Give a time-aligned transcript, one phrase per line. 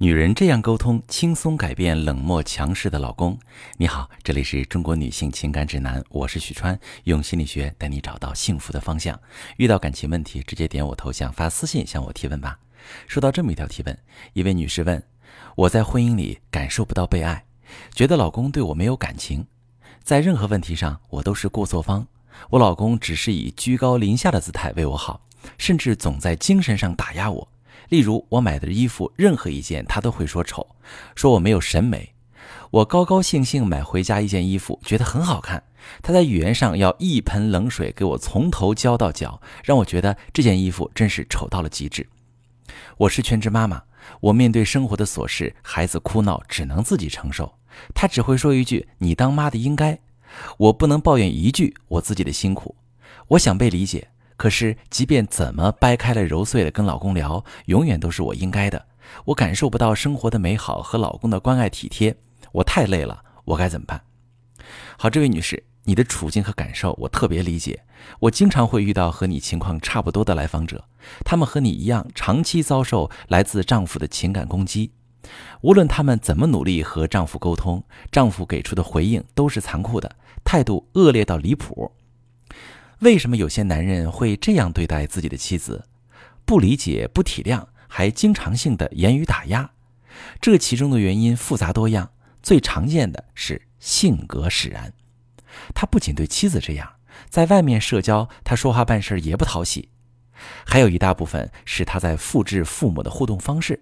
[0.00, 3.36] 女人这样沟通，轻松改变冷漠强势的老公。
[3.78, 9.18] 你好，这里是中国女性情感指南，我是许川，用心理学带你找到幸福的方向。
[9.56, 12.60] 遇到感情问题，直接点我头像发私信向我提问吧。
[13.08, 13.98] 收到这么一条提问，
[14.34, 15.02] 一位女士问：
[15.56, 17.44] 我在婚姻里感受不到被爱，
[17.92, 19.44] 觉得老公对我没有感情，
[20.04, 22.06] 在任何问题上我都是过错方，
[22.50, 25.26] 我老公只是以居高临下的姿态为我好，
[25.58, 27.48] 甚至总在精神上打压我。
[27.88, 30.66] 例如，我买的衣服任何一件，他都会说丑，
[31.14, 32.14] 说我没有审美。
[32.70, 35.62] 我高高兴兴买回家一件衣服，觉得很好看，
[36.02, 42.06] 他在语言上要一盆冷水给我从头浇到脚，让我觉得这件衣服真是丑到了极致。
[42.98, 43.82] 我是全职妈妈，
[44.20, 47.54] 我面对生活的琐事，孩子哭闹，只能自己承受。
[47.94, 49.98] 他只会说一句：“你当妈的应该。”
[50.58, 52.76] 我不能抱怨一句我自己的辛苦。
[53.28, 54.08] 我想被理解。
[54.38, 58.86] 可是，即便怎么掰开了揉碎了跟老公聊，永远都是我应该的。
[59.24, 62.16] 我感受不到生活的美好和老公的关爱体贴，
[62.52, 64.00] 我太累了，我该怎么办？
[64.96, 67.82] 好，这位女士，你的处境和感受我特别理解。
[68.20, 70.84] 我经常会遇到和你情况差不多的来访者，
[71.24, 74.92] 他们和你一样，长期遭受来自丈夫的情感攻击。
[75.62, 77.82] 无论他们怎么努力和丈夫沟通，
[78.12, 81.90] 丈夫给出的回应都是残酷的，态度恶劣到离谱。
[83.00, 85.84] 为什么有些男人会这样对待自己的妻子？
[86.44, 89.70] 不理解、不体谅，还经常性的言语打压。
[90.40, 92.10] 这其中的原因复杂多样，
[92.42, 94.92] 最常见的是性格使然。
[95.74, 96.94] 他不仅对妻子这样，
[97.28, 99.90] 在外面社交，他说话办事也不讨喜。
[100.66, 103.80] 还有一大部分是他在复制父母的互动方式。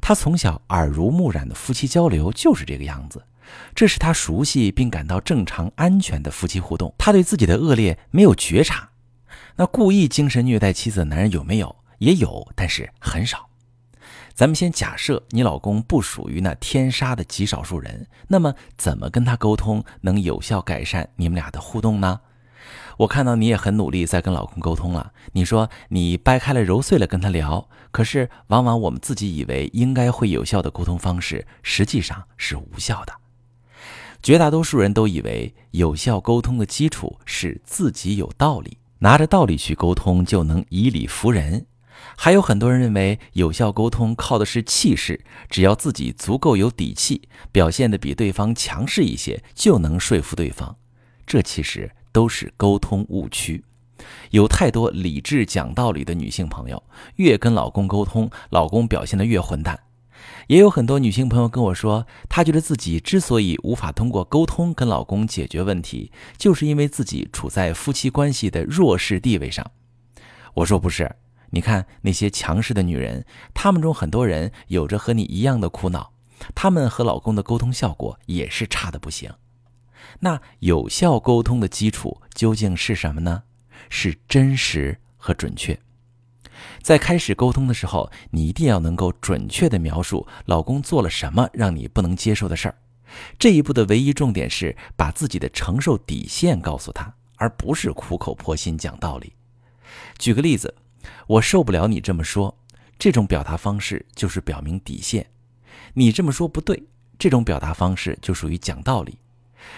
[0.00, 3.22] 他从小耳濡目染的夫妻交流就是这个样子。
[3.74, 6.94] 这是他熟悉并感到正常安全的夫妻互动。
[6.98, 8.90] 他对自己的恶劣没有觉察。
[9.56, 11.76] 那故意精神虐待妻子的男人有没有？
[11.98, 13.48] 也有，但是很少。
[14.34, 22.20] 咱们先假设你老公不属于那天杀的极少数人，那么怎么跟他沟通能有效改善你们俩的互动呢？
[22.98, 25.12] 我看到你也很努力在跟老公沟通了。
[25.32, 33.12] 你说你掰开了揉碎了跟他聊，可是往往我们自己以为应该会有效的沟通方式，实际上是无效的。
[34.22, 41.66] 绝大多数人都以为有效沟通的基础是自己有道理，拿着道理去沟通就能以理服人。
[42.16, 50.76] 还有很多人认为有效沟通靠的是气势，只要自己足够有底气，表现的比对方强势一些，就能说服对方。
[51.26, 53.64] 这其实都是沟通误区。
[54.30, 56.80] 有太多理智讲道理的女性朋友，
[57.16, 59.78] 越跟老公沟通，老公表现得越混蛋。
[60.48, 69.70] 也有很多女性朋友跟我说，她觉得自己之所以无法通过沟通跟老公解决问题，就是因为自己处在夫妻关系的弱势地位上。
[70.54, 71.16] 我说不是，
[71.50, 73.24] 你看那些强势的女人，
[73.54, 76.12] 她们中很多人有着和你一样的苦恼，
[76.54, 79.32] 她们和老公的沟通效果也是差的不行。
[80.20, 83.44] 那有效沟通的基础究竟是什么呢？
[83.88, 85.78] 是真实和准确。
[86.82, 92.74] 在开始沟通的时候，你一定要能够准确地描述老公做了什么让你不能接受的事儿。
[93.38, 99.34] 这一步的唯一重点是把自己的承受底线告诉他，而不是苦口婆心讲道理。
[100.18, 100.74] 举个例子，
[101.26, 102.56] 我受不了你这么说，
[102.98, 105.26] 这种表达方式就是表明底线。
[105.94, 106.82] 你这么说不对，
[107.18, 109.18] 这种表达方式就属于讲道理。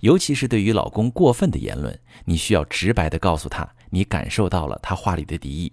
[0.00, 5.72] 尤其是对于老公过分的言论，你需要直白地告诉他，你感受到了他话里的敌意。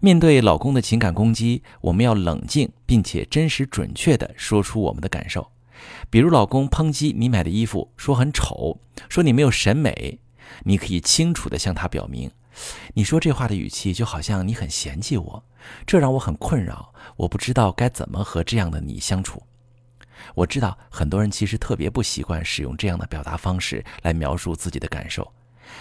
[0.00, 5.50] 面对老公的情感攻击，我们要冷静，并且真实准确地说出我们的感受。
[6.08, 10.18] 比如，老公抨击你买的衣服，说很丑，说你没有审美，
[10.64, 12.30] 你可以清楚地向他表明，
[12.94, 15.44] 你说这话的语气就好像你很嫌弃我，
[15.86, 19.42] 这让我很困扰，我不知道该怎么和这样的你相处。
[20.34, 25.30] 我知道很多人其实特别不习惯使用这样的表达方式来描述自己的感受。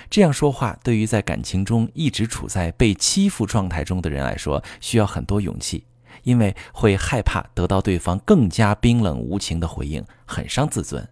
[0.09, 5.85] 这样说话，对于在感情中一直处在被欺负状态中的人来说，需要很多勇气，
[6.23, 11.07] 因为会害怕得到对方更加冰冷无情的回应，很伤自尊。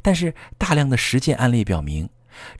[0.00, 2.08] 但是，大量的实践案例表明，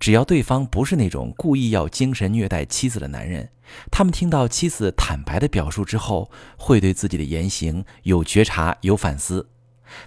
[0.00, 3.48] 只要对方不是那种故意要精神虐待妻子的男人，
[3.90, 9.48] 他们听到妻子坦白的表述之后，会对自己的言行有觉察、有反思。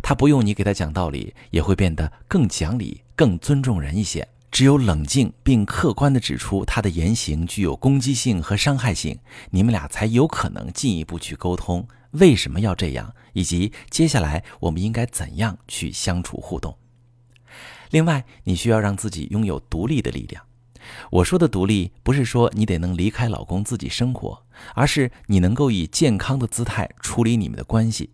[0.02, 4.28] 他不用你给他讲道理，也会变得更讲理、更尊重人一些。
[4.56, 9.20] 只有冷静并客观地指出他的言行具有攻击性和伤害性，
[9.50, 16.78] 你们俩才有可能进一步去沟通为什么要这样，以及接下来我们应该怎样去相处互动。
[17.90, 20.42] 另外，你需要让自己拥有独立的力量。
[21.12, 24.42] 我说的独立，不是说你得能离开老公自己生活，
[24.74, 28.12] 而是你能够以健康的姿态处理你们的关系。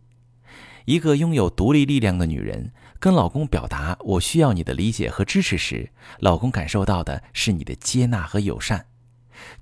[0.86, 8.80] 一个拥有独立力量的女人跟老公表达“我需要你的理解和支持”时，老公感受到的是你的接纳和友善；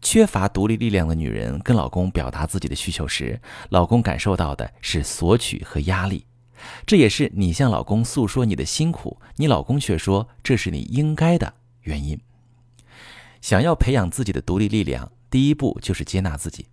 [0.01, 6.25] 缺乏独立力量的女人跟老公表达自己的需求时，老公感受到的是索取和压力。
[6.85, 12.19] 这也是你向老公诉说你的辛苦，你老公却说这是你应该的原因。
[13.39, 16.65] 想要培养自己的独立力量，第一步就是接纳自己。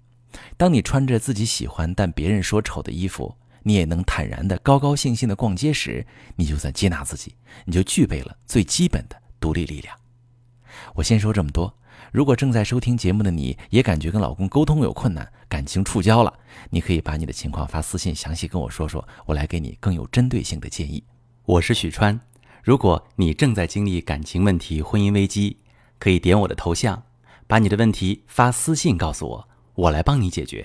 [0.56, 7.34] 当你穿着自己喜欢但别人说丑的衣服，你也能坦然的、高高兴兴的逛街时，你就算接纳自己，
[7.64, 9.98] 你就具备了最基本的独立力量。
[10.94, 11.76] 我先说这么多。
[12.12, 16.32] 如果正在收听节目的你也感觉跟老公沟通有困难，感情触礁了，
[16.70, 21.02] 你可以把你的情况发私信，详细跟我说说，我来给你更有针对性的建议。
[21.44, 22.20] 我是许川。
[22.62, 25.56] 如果你正在经历感情问题、婚姻危机，
[25.98, 27.02] 可以点我的头像，
[27.48, 30.64] 把你的问题发私信告诉我，我来帮你解决。